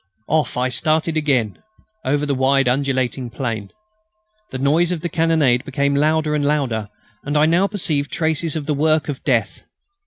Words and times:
Off 0.29 0.57
I 0.57 0.69
started 0.69 1.15
again 1.15 1.59
over 2.03 2.25
the 2.25 2.33
wide 2.33 2.67
undulating 2.67 3.29
plain. 3.29 3.69
The 4.49 4.57
noise 4.57 4.91
of 4.91 5.01
the 5.01 5.09
cannonade 5.09 5.63
became 5.63 5.93
louder 5.93 6.33
and 6.33 6.43
louder, 6.43 6.89
and 7.23 7.37
I 7.37 7.45
now 7.45 7.67
perceived 7.67 8.11
traces 8.11 8.55
of 8.55 8.65
the 8.65 8.73
work 8.73 9.09
of 9.09 9.23
death. 9.23 9.61